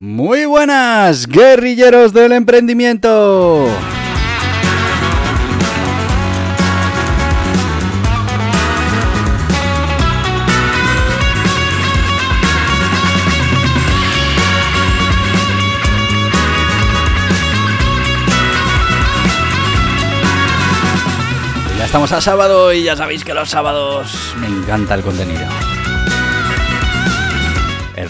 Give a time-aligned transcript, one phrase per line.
[0.00, 3.66] Muy buenas, guerrilleros del emprendimiento.
[21.76, 25.48] Ya estamos a sábado y ya sabéis que los sábados me encanta el contenido.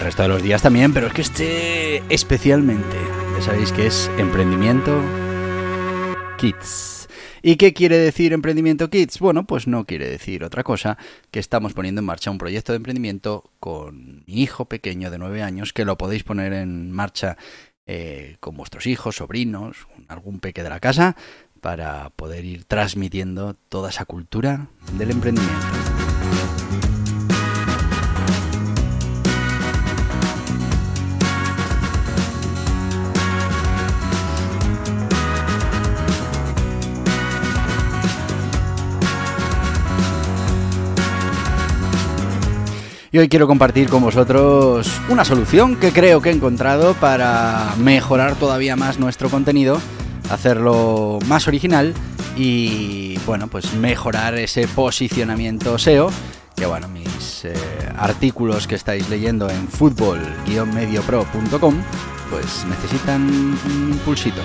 [0.09, 2.97] Resto de los días también, pero es que este especialmente.
[3.37, 4.99] Ya sabéis que es Emprendimiento
[6.39, 7.07] Kids.
[7.43, 9.19] ¿Y qué quiere decir Emprendimiento Kids?
[9.19, 10.97] Bueno, pues no quiere decir otra cosa
[11.29, 15.43] que estamos poniendo en marcha un proyecto de emprendimiento con mi hijo pequeño de 9
[15.43, 17.37] años que lo podéis poner en marcha
[17.85, 21.17] eh, con vuestros hijos, sobrinos, algún peque de la casa
[21.61, 25.98] para poder ir transmitiendo toda esa cultura del emprendimiento.
[43.11, 48.35] Y hoy quiero compartir con vosotros una solución que creo que he encontrado para mejorar
[48.35, 49.81] todavía más nuestro contenido,
[50.29, 51.95] hacerlo más original
[52.37, 56.11] y bueno, pues mejorar ese posicionamiento SEO,
[56.55, 57.53] que bueno, mis eh,
[57.97, 61.75] artículos que estáis leyendo en fútbol-mediopro.com
[62.29, 64.41] pues necesitan un impulsito.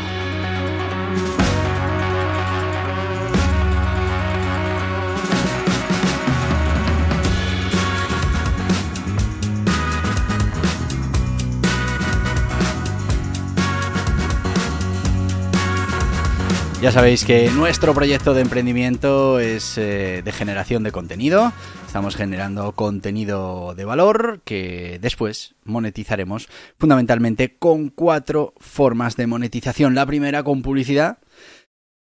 [16.84, 21.50] Ya sabéis que nuestro proyecto de emprendimiento es eh, de generación de contenido.
[21.86, 26.46] Estamos generando contenido de valor que después monetizaremos
[26.78, 29.94] fundamentalmente con cuatro formas de monetización.
[29.94, 31.20] La primera con publicidad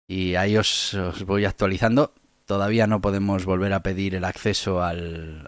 [0.06, 0.94] y ahí os,
[1.25, 2.12] voy actualizando.
[2.44, 5.47] Todavía no podemos volver a pedir el acceso al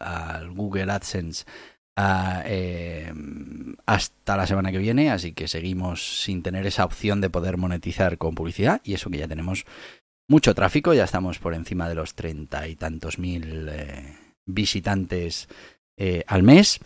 [0.55, 1.45] Google AdSense
[2.47, 3.13] eh,
[3.87, 8.19] hasta la semana que viene, así que seguimos sin tener esa opción de poder monetizar
[8.19, 9.65] con publicidad y eso que ya tenemos
[10.29, 14.15] mucho tráfico, ya estamos por encima de los treinta y tantos mil eh,
[14.47, 15.49] visitantes
[15.97, 16.81] eh, al mes.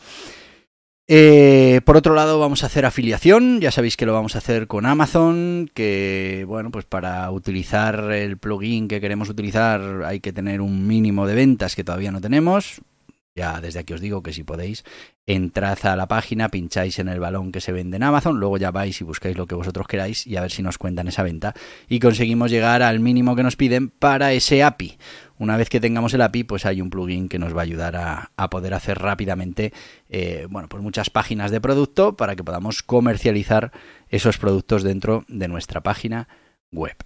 [1.08, 3.60] Eh, por otro lado, vamos a hacer afiliación.
[3.60, 5.68] Ya sabéis que lo vamos a hacer con Amazon.
[5.74, 11.26] Que, bueno, pues para utilizar el plugin que queremos utilizar hay que tener un mínimo
[11.26, 12.80] de ventas que todavía no tenemos.
[13.34, 14.84] Ya desde aquí os digo que si podéis,
[15.26, 18.70] entrad a la página, pincháis en el balón que se vende en Amazon, luego ya
[18.70, 21.54] vais y buscáis lo que vosotros queráis y a ver si nos cuentan esa venta
[21.88, 24.98] y conseguimos llegar al mínimo que nos piden para ese API.
[25.38, 27.96] Una vez que tengamos el API, pues hay un plugin que nos va a ayudar
[27.96, 29.72] a, a poder hacer rápidamente,
[30.10, 33.72] eh, bueno, pues muchas páginas de producto para que podamos comercializar
[34.10, 36.28] esos productos dentro de nuestra página
[36.72, 36.96] web.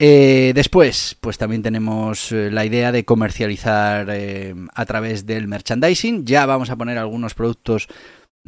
[0.00, 6.24] Eh, después, pues también tenemos eh, la idea de comercializar eh, a través del merchandising.
[6.24, 7.88] Ya vamos a poner algunos productos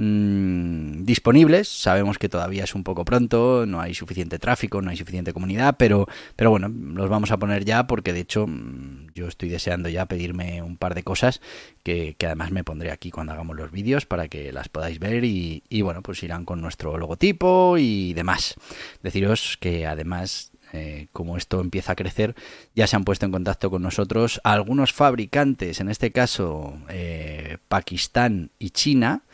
[0.01, 1.69] mmm, disponibles.
[1.69, 5.77] Sabemos que todavía es un poco pronto, no hay suficiente tráfico, no hay suficiente comunidad,
[5.79, 9.89] pero, pero bueno, los vamos a poner ya porque de hecho mmm, yo estoy deseando
[9.89, 11.41] ya pedirme un par de cosas
[11.83, 15.25] que, que, además me pondré aquí cuando hagamos los vídeos para que las podáis ver
[15.25, 18.55] y, y bueno, pues irán con nuestro logotipo y demás.
[19.03, 22.37] Deciros que además eh, como esto empieza a crecer,
[22.77, 28.53] ya se han puesto en contacto con nosotros algunos fabricantes, en este caso eh, Pakistán
[28.61, 29.25] y China,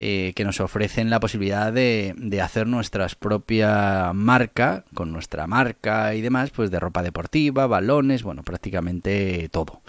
[0.00, 6.14] eh, que nos ofrecen la posibilidad de, de, hacer nuestra propia marca, con nuestra marca
[6.14, 9.82] y demás, pues de ropa deportiva, balones, bueno, prácticamente todo.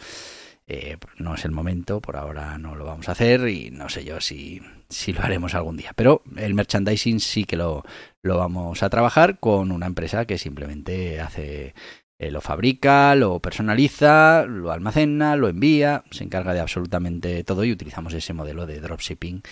[0.67, 4.03] Eh, no es el momento, por ahora no lo vamos a hacer y no sé
[4.03, 5.91] yo si, si lo haremos algún día.
[5.95, 7.83] Pero el merchandising sí que lo,
[8.23, 11.75] lo vamos a trabajar con una empresa que simplemente hace
[12.17, 17.71] eh, lo fabrica, lo personaliza, lo almacena, lo envía, se encarga de absolutamente todo y
[17.71, 19.43] utilizamos ese modelo de dropshipping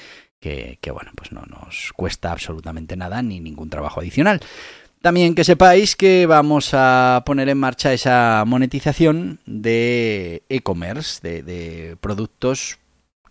[0.43, 4.41] que, bueno, pues no nos cuesta absolutamente nada ni ningún trabajo adicional.
[5.01, 12.79] También que sepáis que vamos a poner en marcha esa monetización de e-commerce, de, productos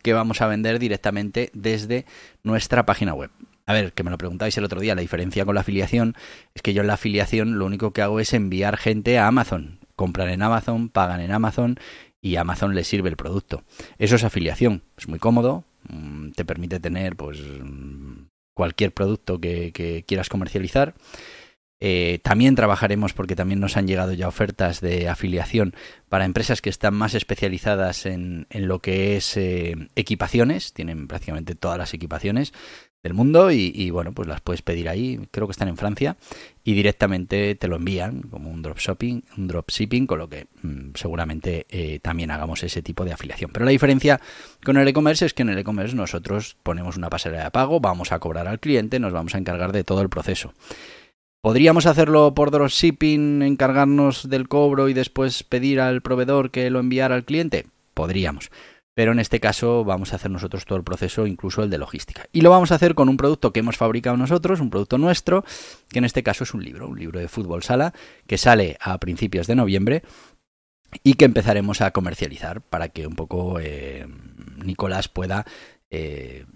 [0.03, 2.07] que vamos a vender directamente desde
[2.43, 3.31] nuestra página web.
[3.67, 6.15] A ver, que me lo preguntáis el otro día, la diferencia con la afiliación
[6.55, 9.79] es que yo en la afiliación lo único que hago es enviar gente a Amazon.
[9.97, 11.79] Compran en Amazon, pagan en Amazon
[12.21, 13.63] y Amazon les sirve el producto.
[13.99, 15.65] Eso es afiliación, es muy cómodo,
[16.35, 18.25] te permite tener pues mm,
[18.55, 20.95] cualquier producto que quieras comercializar.
[21.85, 25.75] Eh, también trabajaremos porque también nos han llegado ya ofertas de afiliación
[26.09, 31.79] para empresas que están más especializadas en, lo que es eh, equipaciones, tienen prácticamente todas
[31.79, 32.53] las equipaciones
[33.03, 36.17] del mundo y, bueno, pues las puedes pedir ahí, creo que están en Francia
[36.63, 41.67] y directamente te lo envían como un dropshipping, un dropshipping, con lo que mm, seguramente
[41.69, 43.51] eh, también hagamos ese tipo de afiliación.
[43.53, 44.21] Pero la diferencia
[44.65, 48.13] con el e-commerce es que en el e-commerce nosotros ponemos una pasarela de pago, vamos
[48.13, 50.53] a cobrar al cliente, nos vamos a encargar de todo el proceso.
[51.43, 57.17] ¿Podríamos hacerlo por dropshipping, encargarnos del cobro y después pedir al proveedor que lo enviara
[57.17, 57.67] al cliente?
[57.95, 58.51] Podríamos.
[58.95, 62.27] Pero en este caso vamos a hacer nosotros todo el proceso, incluso el de logística.
[62.31, 65.45] Y lo vamos a hacer con un producto que hemos fabricado nosotros, un producto nuestro,
[65.89, 67.95] que en este caso es un libro, un libro de fútbol sala,
[68.27, 70.03] que sale a principios de noviembre
[71.03, 74.07] y que empezaremos a comercializar para que un poco eh,
[74.63, 75.47] Nicolás pueda
[75.91, 76.47] eh,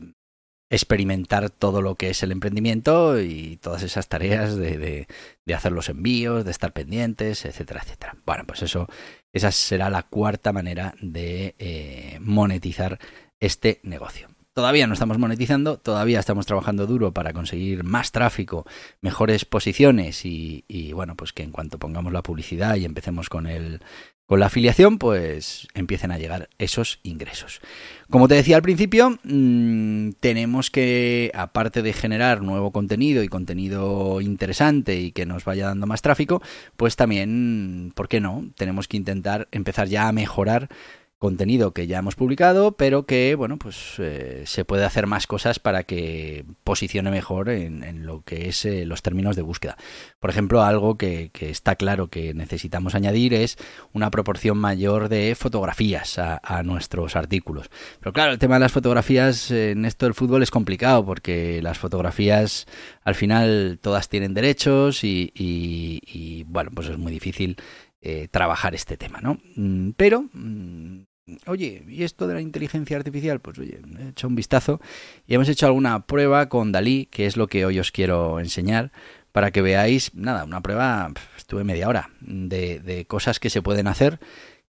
[0.71, 5.07] experimentar todo lo que es el emprendimiento y todas esas tareas de,
[5.55, 8.17] hacer los envíos, de estar pendientes, etcétera, etcétera.
[8.27, 8.89] Bueno, pues eso,
[9.33, 12.99] esa será la cuarta manera de eh, monetizar
[13.41, 14.29] este negocio.
[14.57, 18.65] Todavía no estamos monetizando, todavía estamos trabajando duro para conseguir más tráfico,
[19.03, 23.83] mejores posiciones y, bueno, pues que en cuanto pongamos la publicidad y empecemos con el,
[24.25, 27.61] con la afiliación, pues empiecen a llegar esos ingresos.
[28.09, 34.23] Como te decía al principio, mm, tenemos que, aparte de generar nuevo contenido y contenido
[34.23, 36.41] interesante y que nos vaya dando más tráfico,
[36.79, 38.49] pues también, ¿por qué no?
[38.57, 40.71] Tenemos que intentar empezar ya a mejorar
[41.19, 45.59] contenido que ya hemos publicado, pero que, bueno, pues eh, se puede hacer más cosas
[45.59, 49.77] para que posicione mejor en, lo que es eh, los términos de búsqueda.
[50.21, 53.57] Por ejemplo, algo que, está claro que necesitamos añadir es
[53.93, 57.71] una proporción mayor de fotografías a, nuestros artículos.
[58.01, 61.79] Pero claro, el tema de las fotografías en esto del fútbol es complicado porque las
[61.79, 62.67] fotografías
[63.05, 67.57] al final todas tienen derechos y, bueno, pues es muy difícil
[68.01, 69.39] eh, trabajar este tema, ¿no?
[69.57, 71.01] Mm, pero mm,
[71.47, 73.41] Oye, ¿y esto de la inteligencia artificial?
[73.41, 74.81] Pues oye, he hecho un vistazo
[75.27, 78.93] y hemos hecho alguna prueba con Dalí, que es lo que hoy os quiero enseñar,
[79.33, 83.89] para que veáis, nada, una prueba, estuve media hora, de, de cosas que se pueden
[83.89, 84.21] hacer,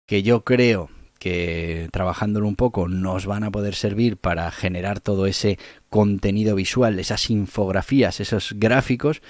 [0.04, 0.90] que yo creo
[1.20, 5.60] que trabajándolo un poco nos van a poder servir para generar todo ese
[5.90, 9.22] contenido visual, esas infografías, esos gráficos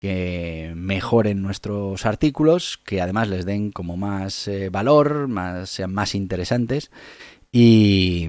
[0.00, 6.14] que mejoren nuestros artículos, que además les den como más eh, valor, más, sean más
[6.14, 6.90] interesantes.
[7.58, 8.28] Y,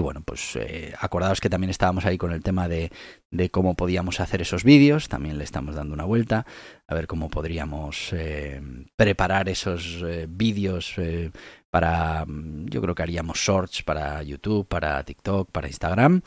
[0.00, 2.90] bueno, pues eh, acordaos que también estábamos ahí con el tema de,
[3.30, 6.44] de cómo podíamos hacer esos vídeos, también le estamos dando una vuelta,
[6.88, 8.60] a ver cómo podríamos eh,
[8.96, 10.96] preparar esos vídeos
[11.70, 16.22] para, yo creo que haríamos shorts para YouTube, para TikTok, para Instagram.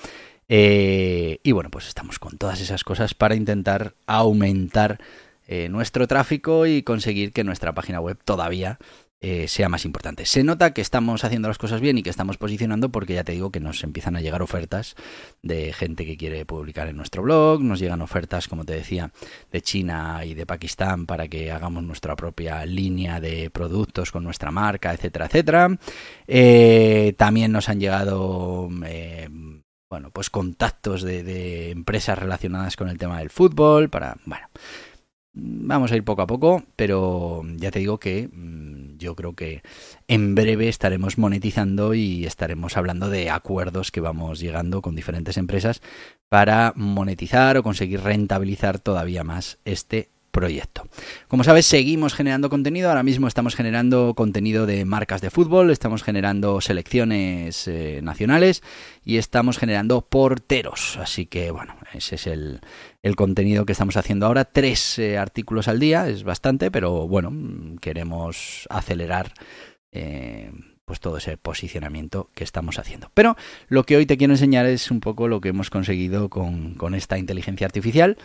[0.49, 4.99] Eh, y bueno, pues estamos con todas esas cosas para intentar aumentar
[5.45, 8.79] eh, nuestro tráfico y conseguir que nuestra página web todavía
[9.19, 10.25] eh, sea más importante.
[10.25, 13.31] Se nota que estamos haciendo las cosas bien y que estamos posicionando porque ya te
[13.31, 14.95] digo que nos empiezan a llegar ofertas
[15.41, 19.11] de gente que quiere publicar en nuestro blog, nos llegan ofertas, como te decía,
[19.51, 24.51] de China y de Pakistán para que hagamos nuestra propia línea de productos con nuestra
[24.51, 25.79] marca, etcétera, etcétera.
[27.17, 28.69] también nos han llegado
[29.89, 34.47] bueno, pues contactos de, empresas relacionadas con el tema del fútbol, para, bueno,
[35.33, 39.61] vamos a ir poco a poco, pero ya te digo que mm, yo creo que
[40.07, 45.81] en breve estaremos monetizando y estaremos hablando de acuerdos que vamos llegando con diferentes empresas
[46.29, 50.87] para monetizar o conseguir rentabilizar todavía más este proyecto.
[51.27, 52.89] Como sabes, seguimos generando contenido.
[52.89, 58.61] Ahora mismo estamos generando contenido de marcas de fútbol, estamos generando selecciones eh, nacionales
[59.03, 60.97] y estamos generando porteros.
[60.97, 62.61] Así que, bueno, ese es el,
[63.15, 64.45] contenido que estamos haciendo ahora.
[64.45, 67.33] Tres eh, artículos al día, es bastante, pero bueno,
[67.81, 69.33] queremos acelerar.
[69.91, 70.51] Eh,
[70.85, 73.11] pues todo ese posicionamiento que estamos haciendo.
[73.13, 73.35] Pero
[73.67, 76.95] lo que hoy te quiero enseñar es un poco lo que hemos conseguido con, con
[76.95, 78.17] esta inteligencia artificial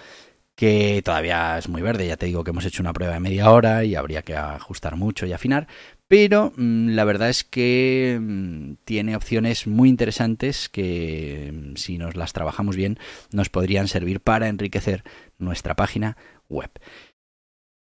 [0.63, 3.51] que todavía es muy verde, ya te digo que hemos hecho una prueba de media
[3.51, 5.67] hora y habría que ajustar mucho y afinar,
[6.07, 12.15] pero mm, la verdad es que mm, tiene opciones muy interesantes que mm, si nos
[12.15, 12.97] las trabajamos bien
[13.33, 15.03] nos podrían servir para enriquecer
[15.37, 16.17] nuestra página
[16.49, 16.71] web.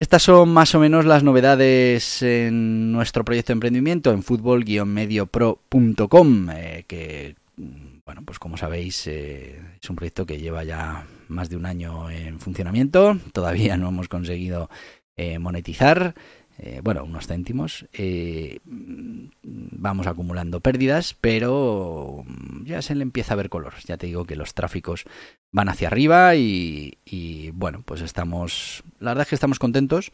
[0.00, 6.84] Estas son más o menos las novedades en nuestro proyecto de emprendimiento en fútbol-mediopro.com, eh,
[6.88, 7.36] que,
[8.04, 12.10] bueno, pues como sabéis, eh, es un proyecto que lleva ya más de un año
[12.10, 13.18] en funcionamiento.
[13.32, 14.70] Todavía no hemos conseguido
[15.16, 16.14] eh, monetizar.
[16.58, 17.86] Eh, bueno, unos céntimos.
[17.92, 18.60] Eh,
[19.42, 22.24] vamos acumulando pérdidas, pero
[22.64, 23.74] ya se le empieza a ver color.
[23.84, 25.04] Ya te digo que los tráficos
[25.50, 30.12] van hacia arriba y, bueno, pues estamos, la verdad es que estamos contentos,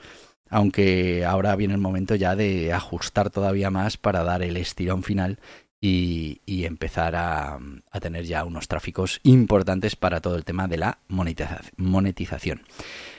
[0.49, 5.39] aunque ahora viene el momento ya de ajustar todavía más para dar el estirón final
[5.81, 7.59] y, empezar a,
[8.01, 12.63] tener ya unos tráficos importantes para todo el tema de la monetización.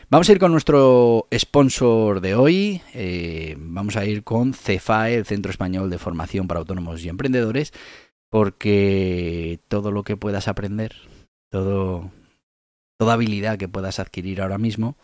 [0.10, 2.82] Vamos a ir con nuestro sponsor de hoy.
[2.94, 7.74] Eh, vamos a ir con CEFAE, el Centro Español de Formación para Autónomos y Emprendedores,
[8.30, 10.96] porque todo lo que puedas aprender,
[11.52, 12.12] todo,
[12.98, 14.98] toda habilidad que puedas adquirir ahora mismo,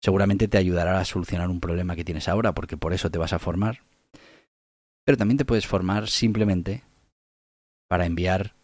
[0.00, 3.32] seguramente te ayudará a solucionar un problema que tienes ahora, porque por eso te vas
[3.32, 3.80] a formar.
[5.08, 6.84] Pero también te puedes formar simplemente
[7.88, 8.54] para enviar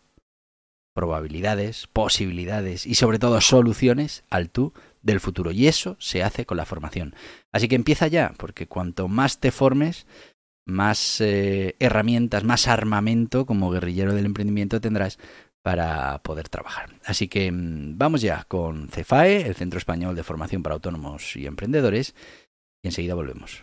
[0.94, 5.52] probabilidades, posibilidades y sobre todo soluciones al tú del futuro.
[5.52, 7.14] Y eso se hace con la formación.
[7.50, 10.06] Así que empieza ya, porque cuanto más te formes,
[10.66, 15.18] más eh, herramientas, más armamento como guerrillero del emprendimiento tendrás
[15.62, 16.90] para poder trabajar.
[17.06, 21.46] Así que mm, vamos ya con CEFAE, el Centro Español de Formación para Autónomos y
[21.46, 22.14] Emprendedores,
[22.82, 23.62] y enseguida volvemos.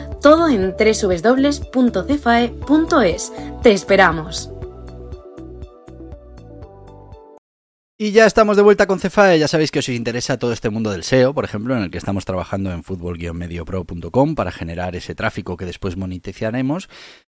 [0.21, 1.73] todo en www.cefae.es.
[3.61, 4.50] ¡Te esperamos!
[8.03, 9.37] Y ya estamos de vuelta con Cefae.
[9.37, 11.99] Ya sabéis que os interesa todo este mundo del SEO, por ejemplo, en el que
[11.99, 16.89] estamos trabajando en fútbol-mediopro.com para generar ese tráfico que después monetizaremos.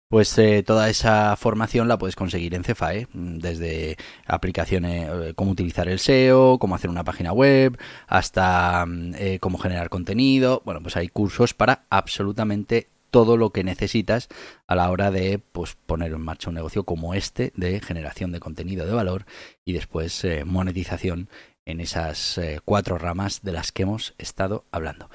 [0.10, 3.98] Pues eh, toda esa formación la puedes conseguir en Cefae, desde
[4.28, 9.58] aplicaciones, eh, cómo utilizar el SEO, cómo hacer una página web, hasta mm, eh, cómo
[9.58, 10.62] generar contenido.
[10.66, 14.30] Bueno, pues hay cursos para absolutamente todo lo que necesitas
[14.68, 18.40] a la hora de pues, poner en marcha un negocio como este de generación de
[18.40, 19.26] contenido de valor
[19.66, 21.30] y después eh, monetización
[21.66, 25.10] en esas eh, cuatro ramas de las que hemos estado hablando.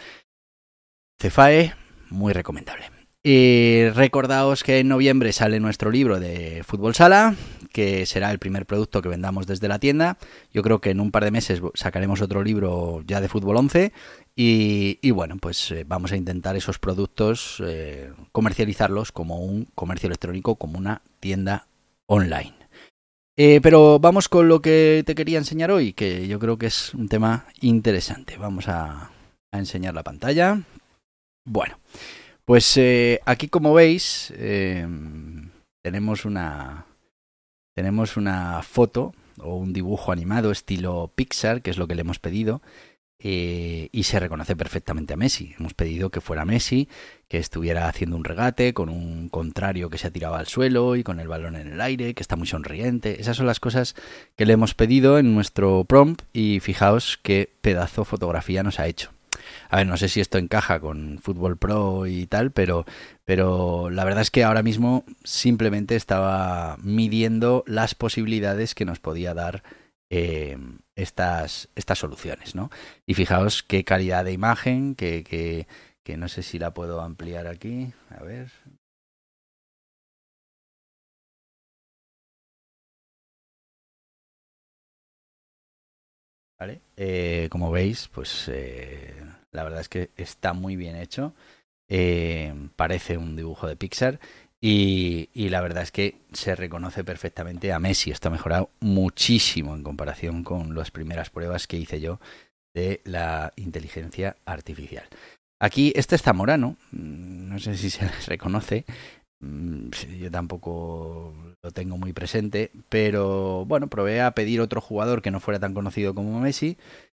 [1.20, 1.74] Cefae,
[2.10, 2.90] muy recomendable.
[3.26, 7.34] Y recordaos que en noviembre sale nuestro libro de fútbol sala,
[7.72, 10.18] que será el primer producto que vendamos desde la tienda.
[10.52, 13.94] Yo creo que en un par de meses sacaremos otro libro ya de fútbol 11
[14.36, 20.56] y, bueno, pues eh, vamos a intentar esos productos eh, comercializarlos como un comercio electrónico,
[20.56, 21.68] como una tienda
[22.06, 22.54] online.
[23.36, 26.94] Eh, pero vamos con lo que te quería enseñar hoy, que yo creo que es
[26.94, 28.36] un tema interesante.
[28.36, 29.10] Vamos a,
[29.52, 30.60] a enseñar la pantalla.
[31.44, 31.78] Bueno,
[32.44, 32.80] pues
[33.26, 34.32] aquí como veis
[35.82, 36.86] tenemos una
[37.74, 42.18] tenemos una foto o un dibujo animado estilo Pixar, que es lo que le hemos
[42.18, 42.62] pedido.
[43.18, 45.54] Eh, y se reconoce perfectamente a Messi.
[45.58, 46.88] Hemos pedido que fuera Messi,
[47.28, 51.04] que estuviera haciendo un regate con un contrario que se ha tirado al suelo y
[51.04, 53.20] con el balón en el aire, que está muy sonriente.
[53.20, 53.94] Esas son las cosas
[54.36, 59.10] que le hemos pedido en nuestro prompt y fijaos qué pedazo fotografía nos ha hecho.
[59.68, 62.84] A ver, no sé si esto encaja con Fútbol Pro y tal, pero,
[63.24, 69.34] pero la verdad es que ahora mismo simplemente estaba midiendo las posibilidades que nos podía
[69.34, 69.62] dar
[70.10, 70.56] eh,
[70.96, 72.70] estas, estas soluciones, ¿no?
[73.06, 75.66] Y fijaos qué calidad de imagen, que, que,
[76.02, 77.92] que no sé si la puedo ampliar aquí.
[78.10, 78.50] A ver.
[86.58, 86.80] ¿Vale?
[86.96, 89.14] Eh, como veis, pues eh,
[89.52, 91.34] la verdad es que está muy bien hecho.
[92.76, 94.18] Parece un dibujo de Pixar
[94.66, 98.10] y, la verdad es que se reconoce perfectamente a Messi.
[98.10, 102.18] Esto ha mejorado muchísimo en comparación con las primeras pruebas que hice yo
[102.74, 105.04] de la inteligencia artificial.
[105.60, 108.86] Aquí este es Zamorano, mm, no sé si se reconoce,
[109.40, 115.30] mm, yo tampoco lo tengo muy presente, pero bueno, probé a pedir otro jugador que
[115.30, 116.78] no fuera tan conocido como Messi,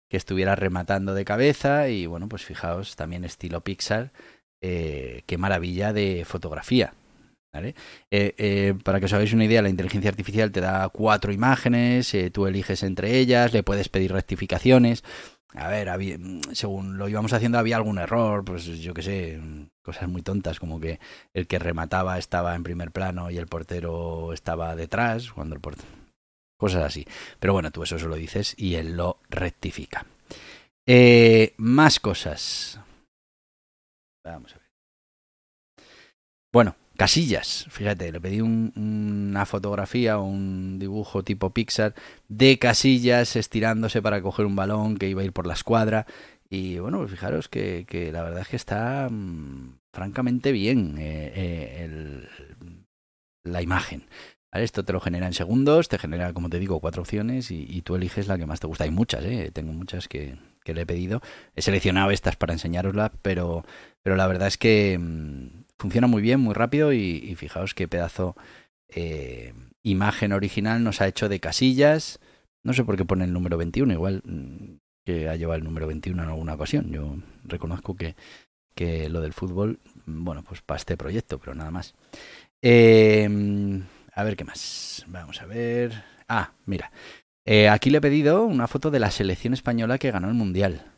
[0.10, 4.12] que estuviera rematando de cabeza y bueno, pues fijaos, también estilo Pixar,
[4.64, 6.96] eh, qué maravilla de fotografía.
[7.64, 7.74] Eh,
[8.12, 12.30] eh, para que os hagáis una idea, la inteligencia artificial te da cuatro imágenes, eh,
[12.32, 15.04] tú eliges entre ellas, le puedes pedir rectificaciones.
[15.54, 15.90] a ver,
[16.54, 19.40] según lo íbamos haciendo había algún error, pues yo qué sé,
[19.82, 21.00] cosas muy tontas, como que
[21.34, 25.88] el que remataba estaba en primer plano y el portero estaba detrás, cuando el portero...
[26.58, 27.06] Cosas así.
[27.40, 30.06] Pero bueno, tú eso se lo dices y él lo rectifica.
[31.58, 32.80] Más cosas.
[34.24, 34.66] Vamos a ver.
[36.54, 41.94] Bueno, Casillas, fíjate, le pedí una fotografía o un dibujo tipo Pixar
[42.30, 46.06] de Casillas estirándose para coger un balón que iba a ir por la escuadra.
[46.50, 52.28] Y bueno, pues fijaros que, la verdad es que está mm, francamente bien eh, eh,
[53.44, 54.06] la imagen.
[54.52, 57.96] Esto te lo genera en segundos, te genera, como te digo, cuatro opciones y, tú
[57.96, 58.86] eliges la que más te gusta.
[58.86, 59.52] Hay muchas, ¿eh?
[59.54, 61.22] tengo muchas que, que le he pedido.
[61.56, 63.66] He seleccionado estas para enseñaroslas, pero,
[64.02, 68.36] pero la verdad es que mm, funciona muy bien, muy rápido y, fijaos qué pedazo
[68.90, 69.54] eh,
[69.84, 72.20] imagen original nos ha hecho de casillas.
[72.64, 75.88] No sé por qué pone el número 21, igual mm, que ha llevado el número
[75.88, 76.92] 21 en alguna ocasión.
[76.92, 78.16] Yo reconozco que,
[78.74, 81.94] que lo del fútbol, mm, bueno, pues para este proyecto, pero nada más.
[82.62, 83.30] Eh,
[84.14, 85.06] a ver qué más.
[85.08, 86.04] Vamos a ver.
[86.28, 86.92] Ah, mira.
[87.46, 90.95] Eh, aquí le he pedido una foto de la selección española que ganó el Mundial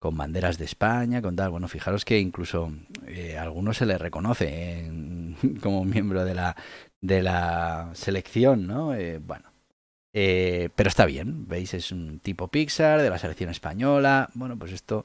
[0.00, 1.50] con banderas de España, con tal.
[1.50, 2.72] Bueno, fijaros que incluso
[3.06, 4.90] eh, a algunos se le reconoce
[5.62, 8.94] como miembro de la, selección, ¿no?
[8.94, 9.52] Eh, bueno,
[10.12, 11.74] eh, pero está bien, ¿veis?
[11.74, 14.30] Es un tipo Pixar de la selección española.
[14.34, 15.04] Bueno, pues esto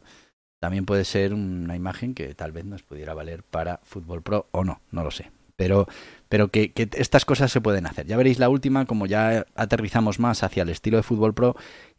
[0.62, 4.64] también puede ser una imagen que tal vez nos pudiera valer para Fútbol Pro o
[4.64, 5.30] no, no lo sé.
[5.58, 5.88] Pero,
[6.30, 8.08] pero que, estas cosas se pueden hacer.
[8.08, 11.56] Ya veréis la última, como ya aterrizamos más hacia el estilo de Fútbol Pro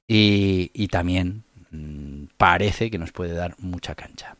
[0.09, 1.45] y, también
[2.37, 4.37] parece que nos puede dar mucha cancha.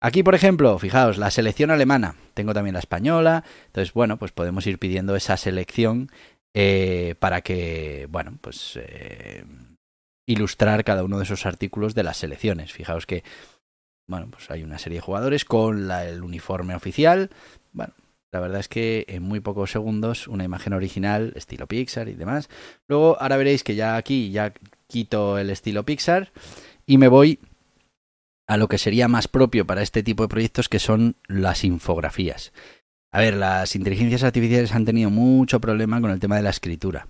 [0.00, 4.66] Aquí, por ejemplo, fijaos, la selección alemana, tengo también la española, entonces, bueno, pues podemos
[4.66, 6.10] ir pidiendo esa selección
[6.54, 9.44] eh, para que, bueno, pues eh,
[10.26, 12.72] ilustrar cada uno de esos artículos de las selecciones.
[12.72, 13.24] Fijaos que,
[14.06, 17.30] bueno, pues hay una serie de jugadores con el uniforme oficial,
[17.72, 17.94] bueno,
[18.32, 22.50] la verdad es que en muy pocos segundos una imagen original, estilo Pixar y demás.
[22.86, 24.52] Luego, ahora veréis que ya aquí ya
[24.88, 26.32] quito el estilo Pixar
[26.86, 27.40] y me voy
[28.46, 32.52] a lo que sería más propio para este tipo de proyectos que son las infografías.
[33.12, 37.08] A ver, las inteligencias artificiales han tenido mucho problema con el tema de la escritura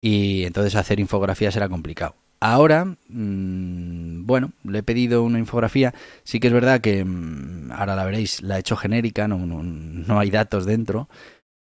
[0.00, 2.14] y entonces hacer infografías era complicado.
[2.40, 5.94] Ahora, mmm, bueno, le he pedido una infografía.
[6.24, 9.62] Sí que es verdad que mmm, ahora la veréis, la he hecho genérica, no, no,
[9.62, 11.08] no, hay datos dentro.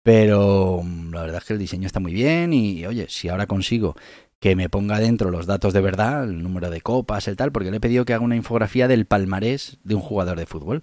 [0.03, 3.47] Pero mm, la verdad es que el diseño está muy bien y, oye, si ahora
[3.47, 3.95] consigo
[4.39, 7.71] que me ponga dentro los datos de verdad, el número de copas, el tal, porque
[7.71, 10.81] le he pedido que haga una infografía del palmarés de un jugador de fútbol.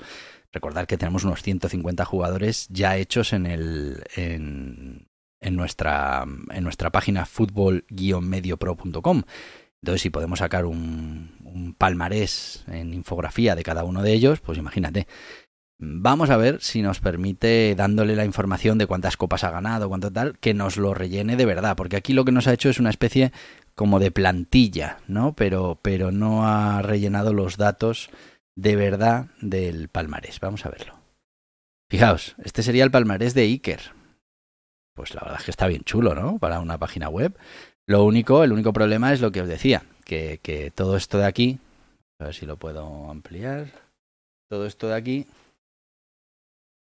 [0.52, 5.08] Recordad que tenemos unos 150 jugadores ya hechos en el en,
[5.40, 9.22] en nuestra en nuestra página fútbol-mediopro.com.
[9.82, 14.56] Entonces, si podemos sacar un, un palmarés en infografía de cada uno de ellos, pues
[14.58, 15.06] imagínate.
[15.78, 20.12] Vamos a ver si nos permite, dándole la información de cuántas copas ha ganado, cuánto
[20.12, 22.78] tal, que nos lo rellene de verdad, porque aquí lo que nos ha hecho es
[22.78, 23.32] una especie
[23.74, 25.34] como de plantilla, ¿no?
[25.34, 28.10] Pero, pero no ha rellenado los datos
[28.56, 30.38] de verdad del palmarés.
[30.38, 30.94] Vamos a verlo.
[31.90, 33.80] Fijaos, este sería el palmarés de Iker.
[34.94, 36.38] Pues la verdad es que está bien chulo, ¿no?
[36.38, 37.36] Para una página web.
[37.86, 41.26] Lo único, el único problema es lo que os decía, que, que todo esto de
[41.26, 41.58] aquí,
[42.20, 43.66] a ver si lo puedo ampliar,
[44.48, 45.26] todo esto de aquí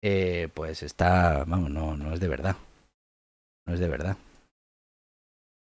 [0.02, 2.56] eh, pues está, vamos, no, no es de verdad.
[3.66, 4.16] No es de verdad.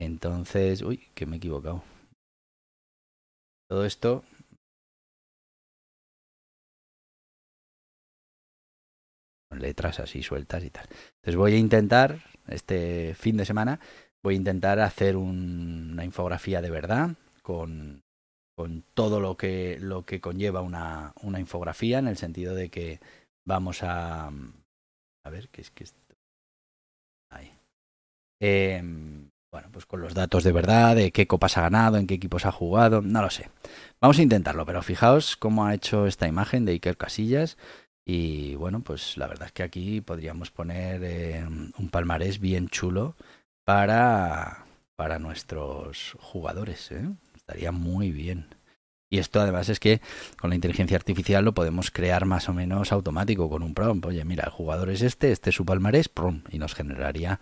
[0.00, 1.82] Entonces, uy, que me he equivocado.
[3.68, 4.24] Todo esto
[9.58, 10.86] letras así sueltas y tal.
[11.16, 13.80] Entonces voy a intentar, este fin de semana,
[14.22, 17.10] voy a intentar hacer un, una infografía de verdad
[17.42, 18.02] con,
[18.56, 23.00] con todo lo que, lo que conlleva una, una infografía, en el sentido de que
[23.46, 24.26] Vamos a.
[24.26, 26.00] A ver, ¿qué es que esto?
[27.30, 27.52] Ahí.
[28.40, 28.82] Eh,
[29.52, 32.46] bueno, pues con los datos de verdad, de qué copas ha ganado, en qué equipos
[32.46, 33.50] ha jugado, no lo sé.
[34.00, 37.58] Vamos a intentarlo, pero fijaos cómo ha hecho esta imagen de Iker Casillas.
[38.06, 43.16] Y bueno, pues la verdad es que aquí podríamos poner eh, un palmarés bien chulo
[43.64, 44.64] para,
[44.96, 46.92] para nuestros jugadores.
[46.92, 47.08] ¿eh?
[47.34, 48.46] Estaría muy bien.
[49.10, 50.00] Y esto además es que
[50.38, 54.06] con la inteligencia artificial lo podemos crear más o menos automático con un prompt.
[54.06, 56.08] Oye, mira, el jugador es este, este es su palmarés,
[56.50, 57.40] y nos generaría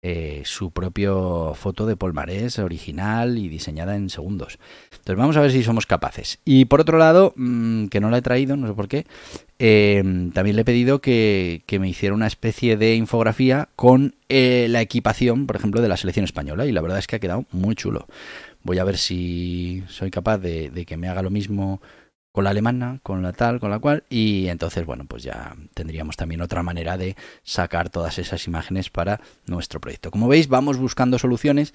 [0.00, 4.60] eh, su propio foto de palmarés original y diseñada en segundos.
[4.92, 6.38] Entonces vamos a ver si somos capaces.
[6.44, 9.04] Y por otro lado, mmm, que no la he traído, no sé por qué,
[9.58, 14.68] eh, también le he pedido que, que, me hiciera una especie de infografía con eh,
[14.70, 16.64] la equipación, por ejemplo, de la selección española.
[16.66, 18.06] Y la verdad es que ha quedado muy chulo.
[18.68, 21.80] Voy a ver si soy capaz de, que me haga lo mismo
[22.32, 26.18] con la alemana, con la tal, con la cual, y entonces, bueno, pues ya tendríamos
[26.18, 30.10] también otra manera de sacar todas esas imágenes para nuestro proyecto.
[30.10, 31.72] Como veis, vamos buscando soluciones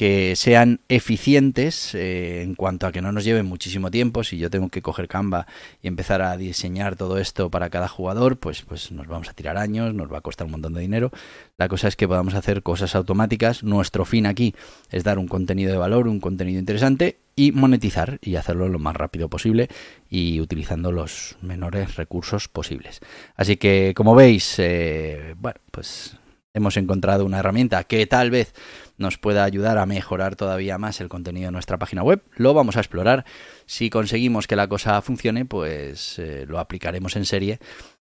[0.00, 4.24] que sean eficientes eh, en cuanto a que no nos lleven muchísimo tiempo.
[4.24, 5.46] Si yo tengo que coger Canva
[5.82, 9.58] y empezar a diseñar todo esto para cada jugador, pues, pues nos vamos a tirar
[9.58, 11.10] años, nos va a costar un montón de dinero.
[11.58, 13.62] La cosa es que podamos hacer cosas automáticas.
[13.62, 14.54] Nuestro fin aquí
[14.90, 18.96] es dar un contenido de valor, un contenido interesante y monetizar y hacerlo lo más
[18.96, 19.68] rápido posible
[20.08, 23.00] y utilizando los menores recursos posibles.
[23.36, 26.16] Así que, como veis, eh, bueno, pues
[26.54, 28.54] hemos encontrado una herramienta que tal vez
[28.96, 32.22] nos pueda ayudar a mejorar todavía más el contenido de nuestra página web.
[32.36, 33.24] Lo vamos a explorar.
[33.66, 37.58] Si conseguimos que la cosa funcione, pues eh, lo aplicaremos en serie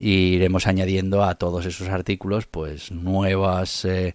[0.00, 4.14] e iremos añadiendo a todos esos artículos pues nuevas eh,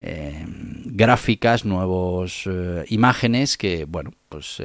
[0.00, 2.48] eh, gráficas, nuevas
[2.88, 4.62] imágenes que, bueno, pues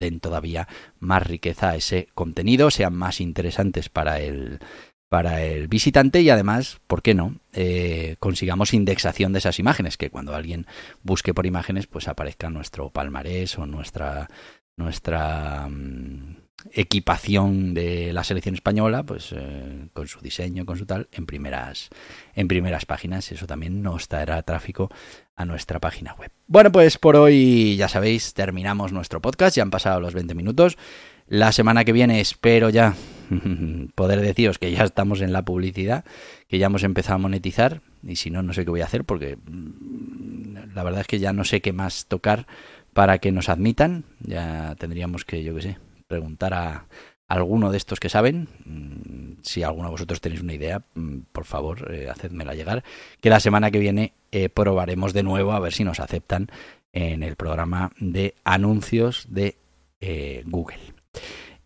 [0.00, 4.60] den todavía más riqueza a ese contenido, sean más interesantes para el
[5.10, 7.34] para el visitante y además, ¿por qué no?
[7.52, 10.66] Eh, consigamos indexación de esas imágenes, que cuando alguien
[11.02, 14.28] busque por imágenes, pues aparezca nuestro palmarés o nuestra,
[14.76, 16.36] nuestra mm,
[16.70, 21.90] equipación de la selección española, pues eh, con su diseño, con su tal, en primeras,
[22.36, 23.32] en primeras páginas.
[23.32, 24.90] Eso también nos traerá tráfico
[25.34, 26.30] a nuestra página web.
[26.46, 30.78] Bueno, pues por hoy, ya sabéis, terminamos nuestro podcast, ya han pasado los 20 minutos.
[31.26, 32.94] La semana que viene espero ya
[33.94, 36.04] poder deciros que ya estamos en la publicidad,
[36.48, 39.04] que ya hemos empezado a monetizar y si no, no sé qué voy a hacer
[39.04, 42.46] porque mm, la verdad es que ya no sé qué más tocar
[42.92, 44.04] para que nos admitan.
[44.20, 46.86] Ya tendríamos que, yo qué sé, preguntar a
[47.28, 48.48] alguno de estos que saben.
[48.64, 52.84] Mm, si alguno de vosotros tenéis una idea, mm, por favor, eh, hacedmela llegar.
[53.20, 56.48] Que la semana que viene eh, probaremos de nuevo a ver si nos aceptan
[56.92, 59.56] en el programa de anuncios de
[60.00, 60.80] eh, Google.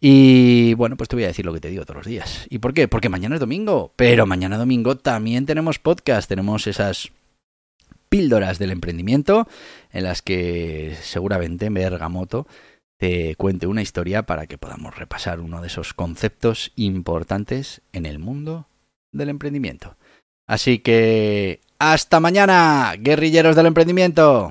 [0.06, 2.46] Y bueno, pues te voy a decir lo que te digo todos los días.
[2.50, 2.88] ¿Y por qué?
[2.88, 3.94] Porque mañana es domingo.
[3.96, 6.28] Pero mañana domingo también tenemos podcast.
[6.28, 7.10] Tenemos esas
[8.10, 9.48] píldoras del emprendimiento
[9.94, 12.46] en las que seguramente Bergamoto
[12.98, 18.18] te cuente una historia para que podamos repasar uno de esos conceptos importantes en el
[18.18, 18.66] mundo
[19.10, 19.96] del emprendimiento.
[20.46, 24.50] Así que hasta mañana, guerrilleros del emprendimiento.